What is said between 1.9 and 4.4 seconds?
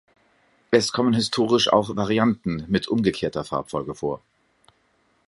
Varianten mit umgekehrter Farbfolge vor.